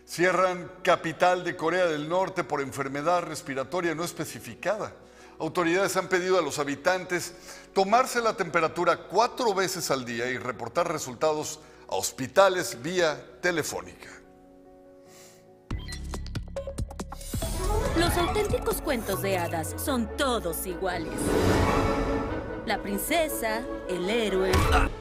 [0.06, 4.94] Cierran capital de Corea del Norte por enfermedad respiratoria no especificada.
[5.38, 7.34] Autoridades han pedido a los habitantes
[7.72, 14.08] tomarse la temperatura cuatro veces al día y reportar resultados a hospitales vía telefónica.
[17.98, 21.12] Los auténticos cuentos de hadas son todos iguales.
[22.66, 24.50] La princesa, el héroe.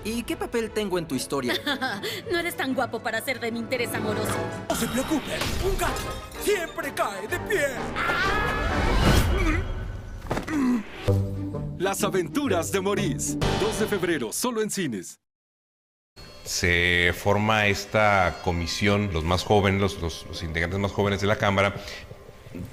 [0.04, 1.54] ¿Y qué papel tengo en tu historia?
[2.32, 4.36] no eres tan guapo para ser de mi interés amoroso.
[4.68, 6.02] No se preocupen, un gato
[6.44, 7.68] siempre cae de pie.
[11.78, 13.38] Las aventuras de Maurice.
[13.62, 15.20] 2 de febrero, solo en cines.
[16.46, 21.38] se forma esta comisión, los más jóvenes, los, los- los integrantes más jóvenes de la
[21.38, 21.74] Cámara,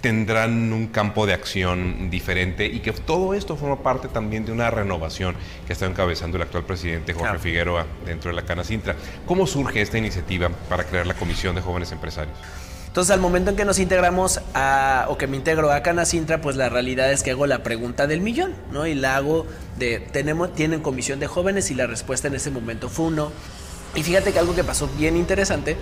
[0.01, 4.71] tendrán un campo de acción diferente y que todo esto forma parte también de una
[4.71, 5.37] renovación
[5.69, 8.97] que está encabezando el actual presidente Jorge Figueroa dentro de la Cana Sintra.
[9.25, 12.37] ¿Cómo surge esta iniciativa para crear la Comisión de Jóvenes Empresarios?
[12.91, 16.57] Entonces, al momento en que nos integramos a, o que me integro a Canacintra, pues
[16.57, 18.85] la realidad es que hago la pregunta del millón, ¿no?
[18.85, 19.47] Y la hago
[19.79, 21.71] de, tenemos, ¿tienen comisión de jóvenes?
[21.71, 23.31] Y la respuesta en ese momento fue no.
[23.95, 25.77] Y fíjate que algo que pasó bien interesante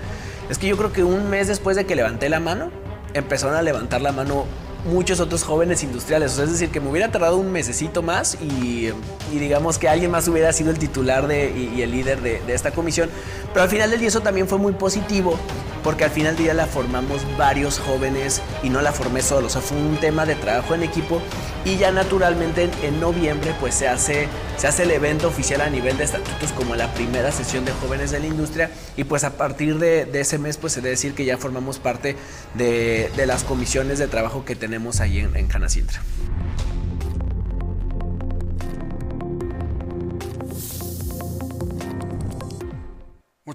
[0.50, 2.70] es que yo creo que un mes después de que levanté la mano,
[3.14, 4.44] empezaron a levantar la mano
[4.84, 6.32] muchos otros jóvenes industriales.
[6.32, 8.90] O sea, es decir, que me hubiera tardado un mesecito más y,
[9.32, 12.42] y digamos que alguien más hubiera sido el titular de, y, y el líder de,
[12.42, 13.08] de esta comisión.
[13.54, 15.38] Pero al final del día eso también fue muy positivo
[15.82, 19.46] porque al final del día la formamos varios jóvenes y no la formé solo.
[19.46, 21.20] O sea, fue un tema de trabajo en equipo
[21.64, 25.70] y ya naturalmente en, en noviembre pues se hace, se hace el evento oficial a
[25.70, 29.36] nivel de estatutos como la primera sesión de jóvenes de la industria y pues a
[29.36, 32.16] partir de, ese mes pues se debe decir que ya formamos parte
[32.54, 36.02] de, de las comisiones de trabajo que tenemos ahí en, en Canacintra.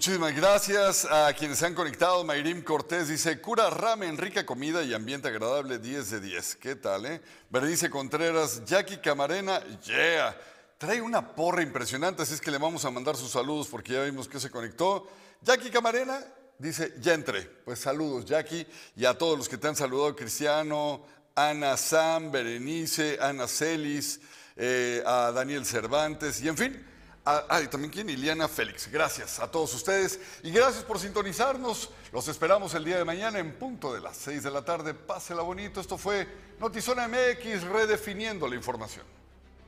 [0.04, 2.26] Muchísimas gracias a quienes se han conectado.
[2.26, 6.56] Mayrim Cortés dice, cura ramen, rica comida y ambiente agradable, 10 de 10.
[6.58, 7.22] ¿Qué tal, eh?
[7.50, 10.38] Berenice Contreras, Jackie Camarena, yeah.
[10.78, 14.04] Trae una porra impresionante, así es que le vamos a mandar sus saludos porque ya
[14.04, 15.08] vimos que se conectó.
[15.42, 16.20] Jackie Camarena
[16.60, 17.44] dice, ya entré.
[17.64, 23.20] Pues saludos, Jackie, y a todos los que te han saludado, Cristiano, Ana Sam, Berenice,
[23.22, 24.20] Ana Celis,
[24.58, 26.93] eh, a Daniel Cervantes, y en fin,
[27.26, 28.92] Ah, y también quién, Iliana Félix.
[28.92, 31.90] Gracias a todos ustedes y gracias por sintonizarnos.
[32.12, 34.94] Los esperamos el día de mañana en punto de las 6 de la tarde.
[34.94, 35.80] Pásela bonito.
[35.80, 36.28] Esto fue
[36.60, 39.06] Notizona MX redefiniendo la información.